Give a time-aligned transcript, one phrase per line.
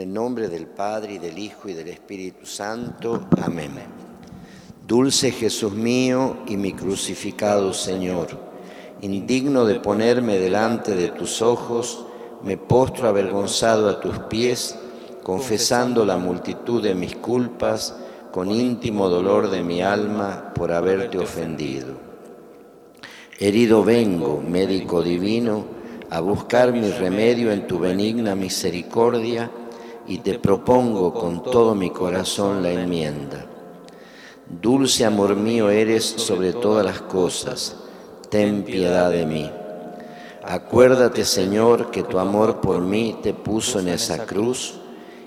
[0.00, 3.28] el nombre del Padre y del Hijo y del Espíritu Santo.
[3.42, 3.72] Amén.
[4.86, 8.28] Dulce Jesús mío y mi crucificado Señor,
[9.02, 12.06] indigno de ponerme delante de tus ojos,
[12.42, 14.74] me postro avergonzado a tus pies,
[15.22, 17.94] confesando la multitud de mis culpas,
[18.32, 21.94] con íntimo dolor de mi alma por haberte ofendido.
[23.38, 25.64] Herido vengo, médico divino,
[26.08, 29.50] a buscar mi remedio en tu benigna misericordia
[30.10, 33.46] y te propongo con todo mi corazón la enmienda.
[34.60, 37.76] Dulce amor mío eres sobre todas las cosas,
[38.28, 39.48] ten piedad de mí.
[40.42, 44.80] Acuérdate, Señor, que tu amor por mí te puso en esa cruz,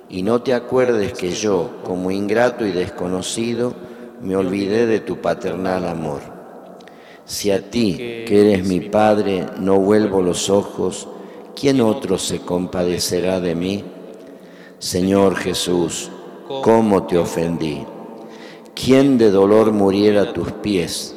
[0.09, 3.73] y no te acuerdes que yo, como ingrato y desconocido,
[4.21, 6.19] me olvidé de tu paternal amor.
[7.23, 7.95] Si a ti,
[8.27, 11.07] que eres mi Padre, no vuelvo los ojos,
[11.55, 13.92] ¿quién otro se compadecerá de mí?
[14.83, 16.11] Señor Jesús,
[16.61, 17.85] ¿cómo te ofendí?
[18.75, 21.15] ¿Quién de dolor muriera a tus pies?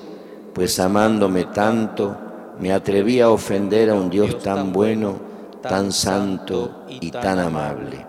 [0.54, 2.16] Pues amándome tanto,
[2.60, 5.18] me atreví a ofender a un Dios tan bueno,
[5.62, 8.06] tan santo y tan amable.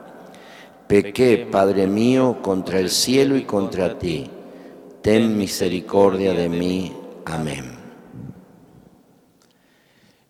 [0.88, 4.30] Pequé, Padre mío, contra el cielo y contra ti.
[5.02, 6.94] Ten misericordia de mí.
[7.26, 7.66] Amén.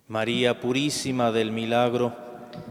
[0.06, 2.27] María Purísima del Milagro,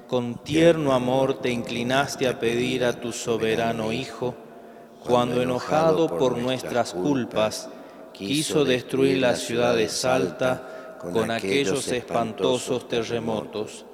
[0.08, 4.36] con tierno amor te inclinaste a pedir a tu soberano Hijo,
[5.06, 7.70] cuando enojado por nuestras culpas,
[8.14, 13.86] quiso destruir la ciudad de Salta con aquellos espantosos terremotos.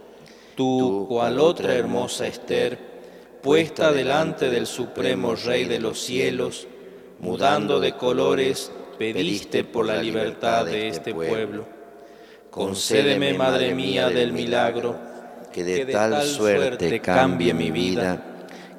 [0.55, 2.77] Tú, cual otra hermosa Esther,
[3.41, 6.67] puesta delante del Supremo Rey de los cielos,
[7.19, 11.65] mudando de colores, pediste por la libertad de este pueblo.
[12.51, 15.12] Concédeme, Madre mía del milagro,
[15.53, 18.21] que de tal suerte cambie mi vida,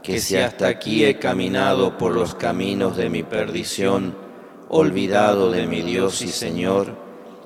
[0.02, 4.14] que si hasta aquí he caminado por los caminos de mi perdición,
[4.68, 6.96] olvidado de mi Dios y Señor,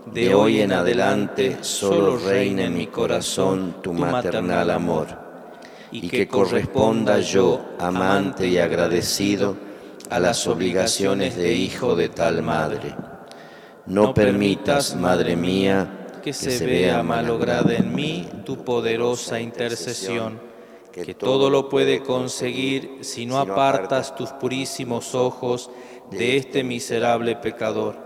[0.06, 5.08] de hoy en adelante solo reina en mi corazón tu maternal amor
[5.92, 9.56] y que corresponda yo, amante y agradecido,
[10.08, 12.94] a las obligaciones de hijo de tal madre.
[13.84, 15.97] No permitas, Madre mía,
[16.28, 20.38] que se vea malograda en mí tu poderosa intercesión,
[20.92, 25.70] que todo lo puede conseguir si no apartas tus purísimos ojos
[26.10, 27.96] de este miserable pecador.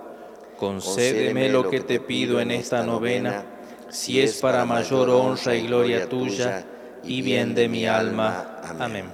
[0.57, 3.45] Concédeme lo que te pido en esta novena,
[3.91, 6.65] si es para mayor honra y gloria tuya
[7.03, 8.61] y bien de mi alma.
[8.79, 9.07] Amén.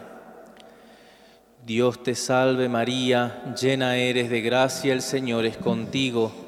[1.65, 6.48] Dios te salve María, llena eres de gracia, el Señor es contigo.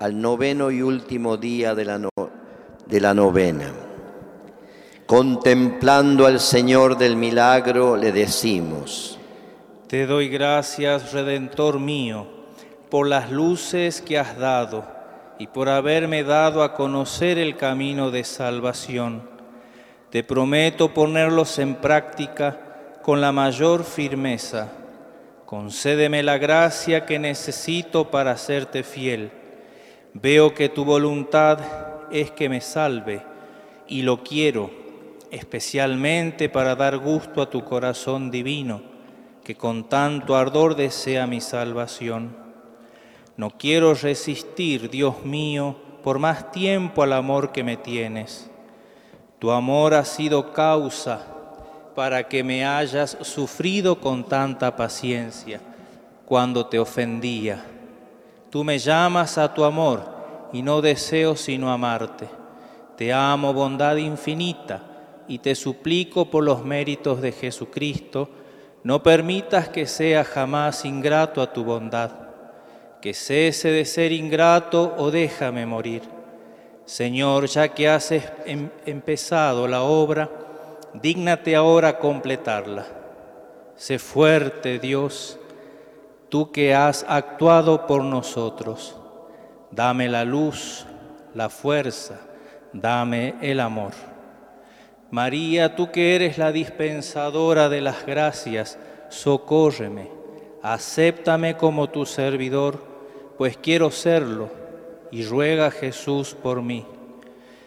[0.00, 2.08] al noveno y último día de la,
[2.86, 3.72] de la novena.
[5.06, 9.18] Contemplando al Señor del milagro, le decimos,
[9.86, 12.26] Te doy gracias, Redentor mío,
[12.90, 14.84] por las luces que has dado
[15.38, 19.34] y por haberme dado a conocer el camino de salvación
[20.14, 24.68] te prometo ponerlos en práctica con la mayor firmeza.
[25.44, 29.32] Concédeme la gracia que necesito para hacerte fiel.
[30.14, 31.58] Veo que tu voluntad
[32.10, 33.22] es que me salve
[33.86, 34.70] y lo quiero
[35.30, 38.80] especialmente para dar gusto a tu corazón divino,
[39.42, 42.36] que con tanto ardor desea mi salvación.
[43.36, 48.50] No quiero resistir, Dios mío, por más tiempo al amor que me tienes
[49.44, 51.20] tu amor ha sido causa
[51.94, 55.60] para que me hayas sufrido con tanta paciencia
[56.24, 57.62] cuando te ofendía.
[58.54, 60.04] Tú me llamas a tu amor
[60.52, 62.28] y no deseo sino amarte.
[62.96, 64.80] Te amo, bondad infinita,
[65.26, 68.28] y te suplico por los méritos de Jesucristo,
[68.84, 72.12] no permitas que sea jamás ingrato a tu bondad,
[73.02, 76.02] que cese de ser ingrato o déjame morir.
[76.84, 80.30] Señor, ya que has em-, empezado la obra,
[80.92, 82.86] dígnate ahora completarla.
[83.74, 85.40] Sé fuerte, Dios,
[86.28, 88.96] tú que has actuado por nosotros.
[89.70, 90.86] Dame la luz,
[91.34, 92.20] la fuerza,
[92.72, 93.92] dame el amor.
[95.10, 98.78] María, tú que eres la dispensadora de las gracias,
[99.08, 100.10] socórreme,
[100.62, 102.82] acéptame como tu servidor,
[103.38, 104.50] pues quiero serlo,
[105.10, 106.84] y ruega Jesús por mí.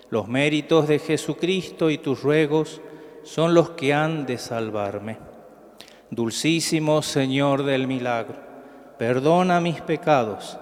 [0.10, 2.82] Los méritos de Jesucristo y tus ruegos
[3.24, 5.18] son los que han de salvarme.
[6.10, 8.36] Dulcísimo Señor del milagro,
[8.98, 10.58] perdona mis pecados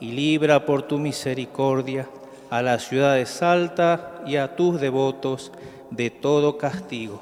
[0.00, 2.08] y libra por tu misericordia
[2.50, 5.52] a la ciudad de Salta y a tus devotos
[5.90, 7.20] de todo castigo.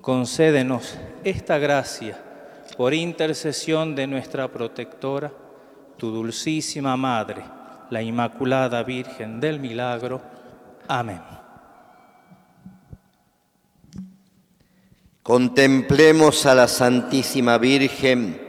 [0.00, 2.18] Concédenos esta gracia
[2.76, 5.32] por intercesión de nuestra protectora,
[5.96, 7.42] tu dulcísima Madre,
[7.90, 10.20] la Inmaculada Virgen del Milagro.
[10.86, 11.22] Amén.
[15.22, 18.45] Contemplemos a la Santísima Virgen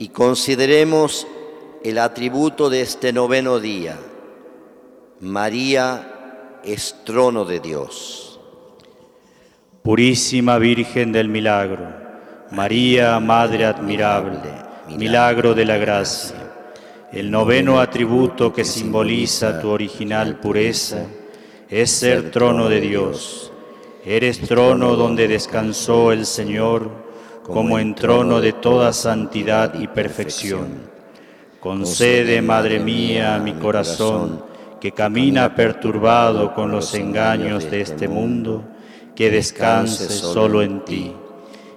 [0.00, 1.26] y consideremos
[1.84, 3.98] el atributo de este noveno día.
[5.20, 8.40] María es trono de Dios.
[9.82, 11.86] Purísima Virgen del Milagro,
[12.50, 14.50] María, Madre admirable,
[14.88, 16.50] milagro de la gracia,
[17.12, 21.04] el noveno atributo que simboliza tu original pureza
[21.68, 23.52] es ser trono de Dios.
[24.02, 27.09] Eres trono donde descansó el Señor
[27.52, 30.90] como en trono de toda santidad y perfección.
[31.60, 34.42] Concede, Madre mía, a mi corazón,
[34.80, 38.64] que camina perturbado con los engaños de este mundo,
[39.14, 41.12] que descanse solo en ti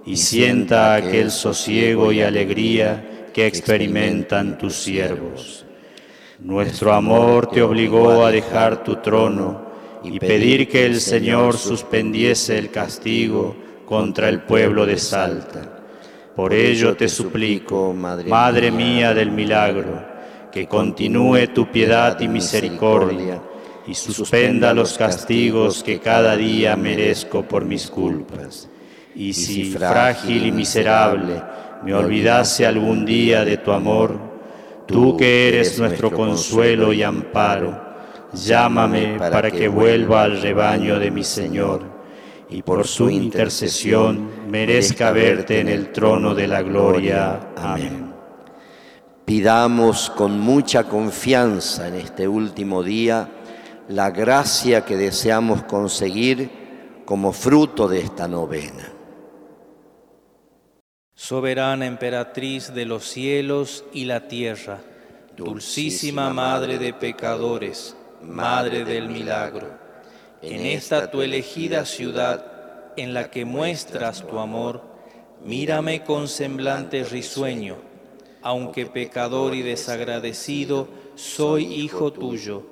[0.06, 5.66] y sienta aquel sosiego y alegría que experimentan tus siervos.
[6.40, 9.66] Nuestro amor te obligó a dejar tu trono
[10.04, 15.62] y pedir que el Señor suspendiese el castigo contra el pueblo de Salta.
[16.36, 20.04] Por ello te suplico, Madre mía del milagro,
[20.52, 23.42] que continúe tu piedad y misericordia
[23.86, 28.70] y suspenda los castigos que cada día merezco por mis culpas.
[29.16, 31.42] Y si frágil y miserable
[31.84, 34.18] me olvidase algún día de tu amor,
[34.88, 37.80] tú que eres nuestro consuelo y amparo,
[38.34, 41.93] llámame para que vuelva al rebaño de mi Señor
[42.54, 47.50] y por su intercesión merezca verte en el trono de la gloria.
[47.58, 48.14] Amén.
[49.26, 53.28] Pidamos con mucha confianza en este último día
[53.88, 58.88] la gracia que deseamos conseguir como fruto de esta novena.
[61.16, 64.80] Soberana emperatriz de los cielos y la tierra,
[65.36, 69.83] dulcísima madre de pecadores, madre del milagro,
[70.44, 74.82] en esta tu elegida ciudad en la que muestras tu amor,
[75.46, 77.78] mírame con semblante risueño,
[78.42, 82.64] aunque pecador y desagradecido, soy hijo tuyo.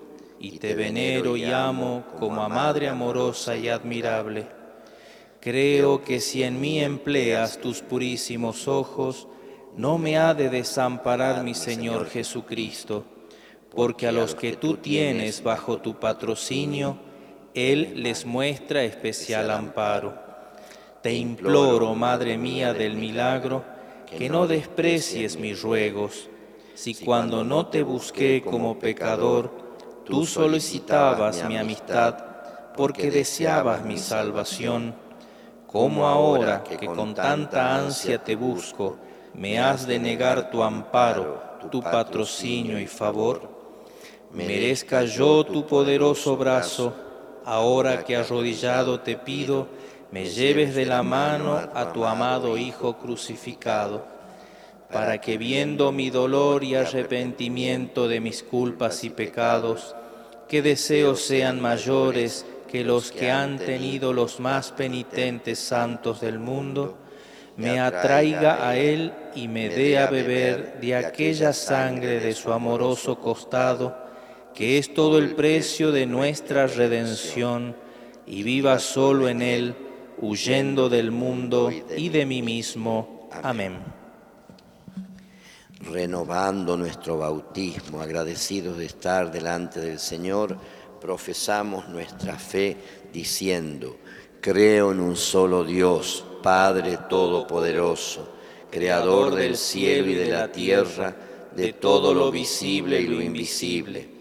[0.43, 4.47] y te venero y amo como a Madre amorosa y admirable.
[5.39, 9.27] Creo que si en mí empleas tus purísimos ojos,
[9.77, 13.05] no me ha de desamparar mi Señor Jesucristo,
[13.69, 16.97] porque a los que tú tienes bajo tu patrocinio,
[17.53, 20.13] Él les muestra especial amparo.
[21.01, 23.63] Te imploro, Madre mía del milagro,
[24.17, 26.29] que no desprecies mis ruegos,
[26.75, 29.61] si cuando no te busqué como pecador,
[30.05, 32.15] Tú solicitabas mi amistad
[32.75, 34.95] porque deseabas mi salvación.
[35.67, 38.97] ¿Cómo ahora que con tanta ansia te busco,
[39.33, 41.41] me has de negar tu amparo,
[41.71, 43.49] tu patrocinio y favor?
[44.33, 46.93] Merezca yo tu poderoso brazo,
[47.45, 49.67] ahora que arrodillado te pido,
[50.11, 54.11] me lleves de la mano a tu amado Hijo crucificado
[54.91, 59.95] para que viendo mi dolor y arrepentimiento de mis culpas y pecados,
[60.47, 66.97] que deseos sean mayores que los que han tenido los más penitentes santos del mundo,
[67.57, 73.19] me atraiga a Él y me dé a beber de aquella sangre de su amoroso
[73.19, 73.95] costado,
[74.53, 77.75] que es todo el precio de nuestra redención,
[78.25, 79.75] y viva solo en Él,
[80.19, 83.29] huyendo del mundo y de mí mismo.
[83.43, 84.01] Amén
[85.89, 90.57] renovando nuestro bautismo, agradecidos de estar delante del Señor,
[90.99, 92.77] profesamos nuestra fe
[93.11, 93.97] diciendo,
[94.39, 98.35] creo en un solo Dios, Padre Todopoderoso,
[98.69, 101.15] creador del cielo y de la tierra,
[101.55, 104.20] de todo lo visible y lo invisible.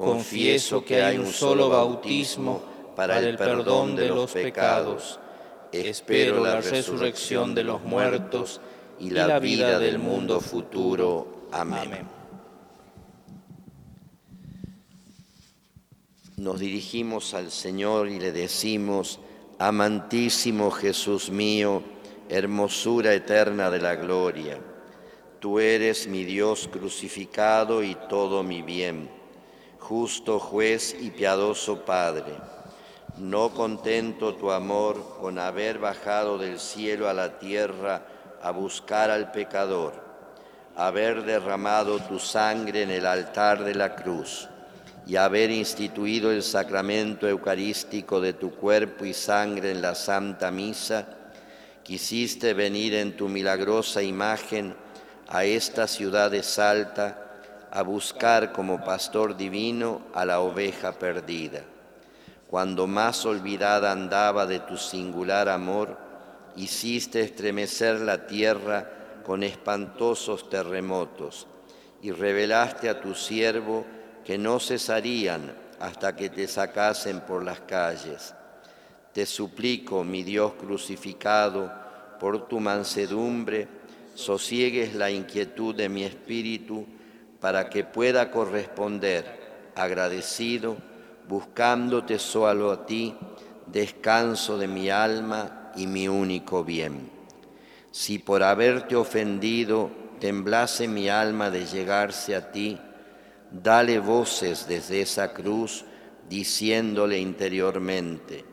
[0.00, 2.62] Confieso que hay un solo bautismo
[2.96, 5.20] para el perdón de los pecados.
[5.72, 8.62] Espero la resurrección de los muertos
[8.98, 11.48] y la vida del mundo futuro.
[11.52, 12.08] Amén.
[16.38, 19.20] Nos dirigimos al Señor y le decimos,
[19.58, 21.82] Amantísimo Jesús mío,
[22.30, 24.58] hermosura eterna de la gloria,
[25.38, 29.19] tú eres mi Dios crucificado y todo mi bien,
[29.80, 32.32] justo juez y piadoso Padre.
[33.16, 38.02] No contento tu amor con haber bajado del cielo a la tierra
[38.42, 39.94] a buscar al pecador,
[40.76, 44.48] haber derramado tu sangre en el altar de la cruz
[45.06, 51.06] y haber instituido el sacramento eucarístico de tu cuerpo y sangre en la Santa Misa,
[51.82, 54.74] quisiste venir en tu milagrosa imagen
[55.28, 57.29] a esta ciudad de Salta
[57.70, 61.62] a buscar como pastor divino a la oveja perdida.
[62.48, 65.96] Cuando más olvidada andaba de tu singular amor,
[66.56, 71.46] hiciste estremecer la tierra con espantosos terremotos
[72.02, 73.84] y revelaste a tu siervo
[74.24, 78.34] que no cesarían hasta que te sacasen por las calles.
[79.12, 81.72] Te suplico, mi Dios crucificado,
[82.18, 83.68] por tu mansedumbre,
[84.14, 86.86] sosiegues la inquietud de mi espíritu
[87.40, 90.76] para que pueda corresponder agradecido,
[91.28, 93.16] buscándote solo a ti,
[93.66, 97.10] descanso de mi alma y mi único bien.
[97.90, 102.78] Si por haberte ofendido temblase mi alma de llegarse a ti,
[103.50, 105.84] dale voces desde esa cruz,
[106.28, 108.44] diciéndole interiormente,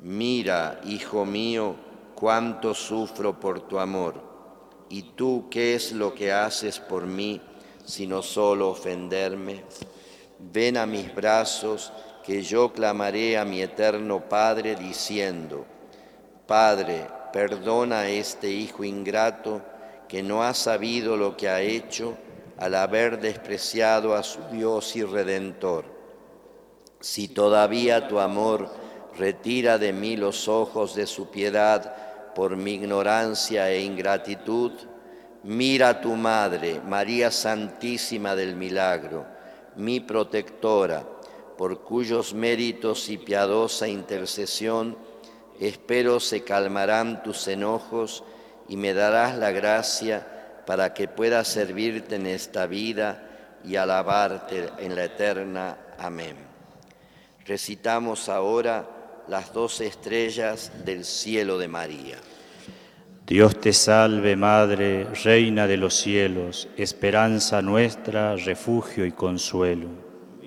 [0.00, 1.74] mira, hijo mío,
[2.14, 4.22] cuánto sufro por tu amor,
[4.88, 7.40] y tú qué es lo que haces por mí,
[7.90, 9.64] sino solo ofenderme.
[10.38, 11.92] Ven a mis brazos,
[12.24, 15.66] que yo clamaré a mi eterno Padre, diciendo,
[16.46, 19.62] Padre, perdona a este hijo ingrato
[20.08, 22.16] que no ha sabido lo que ha hecho,
[22.56, 25.84] al haber despreciado a su Dios y Redentor.
[27.00, 28.68] Si todavía tu amor
[29.16, 31.94] retira de mí los ojos de su piedad
[32.34, 34.72] por mi ignorancia e ingratitud,
[35.44, 39.26] mira a tu Madre, María Santísima del Milagro,
[39.76, 41.04] mi protectora,
[41.56, 44.96] por cuyos méritos y piadosa intercesión
[45.60, 48.24] espero se calmarán tus enojos
[48.66, 50.26] y me darás la gracia
[50.66, 55.76] para que pueda servirte en esta vida y alabarte en la eterna.
[55.98, 56.36] Amén.
[57.44, 58.88] Recitamos ahora
[59.28, 62.16] las dos estrellas del cielo de María.
[63.30, 69.86] Dios te salve Madre, Reina de los cielos, esperanza nuestra, refugio y consuelo.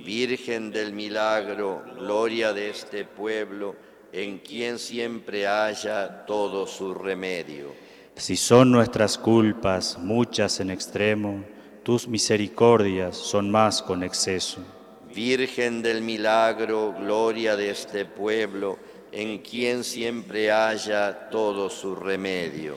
[0.05, 3.77] Virgen del milagro, gloria de este pueblo,
[4.11, 7.71] en quien siempre haya todo su remedio.
[8.17, 11.45] Si son nuestras culpas muchas en extremo,
[11.83, 14.59] tus misericordias son más con exceso.
[15.15, 18.77] Virgen del milagro, gloria de este pueblo,
[19.13, 22.75] en quien siempre haya todo su remedio.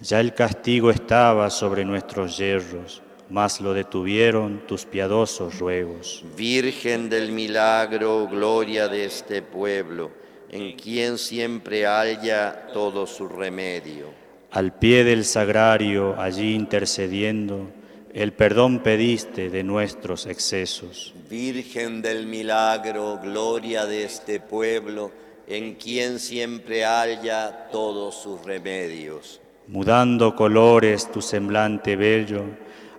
[0.00, 6.24] Ya el castigo estaba sobre nuestros yerros, mas lo detuvieron tus piadosos ruegos.
[6.36, 10.10] Virgen del milagro, gloria de este pueblo,
[10.50, 14.06] en quien siempre haya todo su remedio.
[14.52, 17.68] Al pie del sagrario, allí intercediendo,
[18.14, 21.12] el perdón pediste de nuestros excesos.
[21.28, 25.10] Virgen del milagro, gloria de este pueblo,
[25.46, 29.40] en quien siempre haya todos sus remedios.
[29.68, 32.44] Mudando colores tu semblante bello,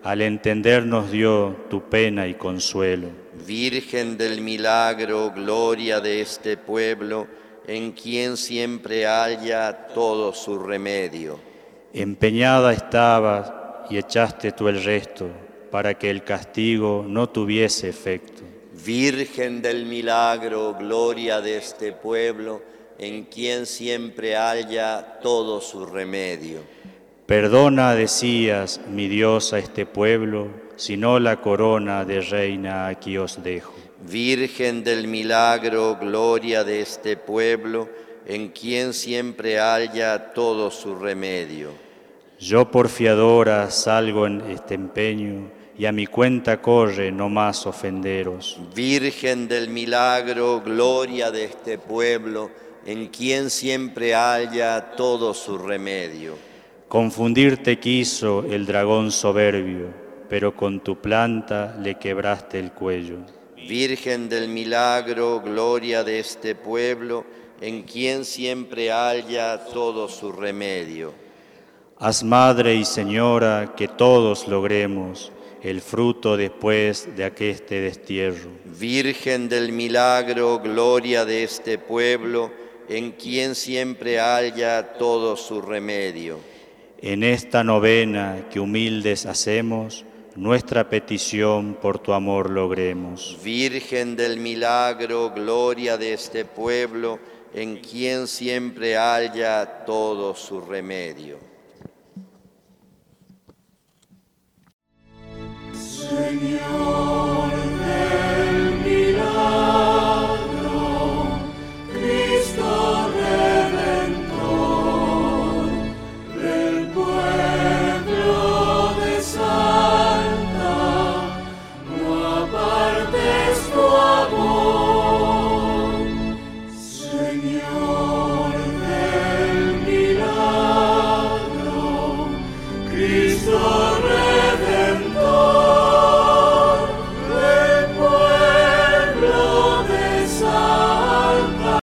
[0.03, 3.09] al entendernos dio tu pena y consuelo.
[3.45, 7.27] Virgen del milagro, gloria de este pueblo,
[7.67, 11.39] en quien siempre haya todo su remedio.
[11.93, 13.51] Empeñada estabas
[13.89, 15.29] y echaste tú el resto,
[15.71, 18.43] para que el castigo no tuviese efecto.
[18.85, 22.61] Virgen del milagro, gloria de este pueblo,
[22.99, 26.61] en quien siempre haya todo su remedio.
[27.25, 33.43] Perdona, decías, mi Dios, a este pueblo, si no la corona de reina aquí os
[33.43, 33.73] dejo.
[34.09, 37.89] Virgen del milagro, gloria de este pueblo,
[38.25, 41.71] en quien siempre haya todo su remedio.
[42.39, 48.59] Yo por fiadora salgo en este empeño, y a mi cuenta corre no más ofenderos.
[48.73, 52.49] Virgen del milagro, gloria de este pueblo,
[52.85, 56.35] en quien siempre haya todo su remedio.
[56.87, 59.93] Confundirte quiso el dragón soberbio,
[60.29, 63.17] pero con tu planta le quebraste el cuello.
[63.67, 67.25] Virgen del milagro, gloria de este pueblo,
[67.59, 71.26] en quien siempre haya todo su remedio.
[71.99, 75.31] Haz madre y señora que todos logremos
[75.63, 78.51] el fruto después de aqueste destierro.
[78.65, 82.51] Virgen del milagro, gloria de este pueblo,
[82.87, 86.39] en quien siempre haya todo su remedio.
[87.01, 93.39] En esta novena que humildes hacemos, nuestra petición por tu amor logremos.
[93.43, 97.17] Virgen del milagro, gloria de este pueblo,
[97.55, 101.46] en quien siempre haya todo su remedio.
[106.27, 107.16] Señor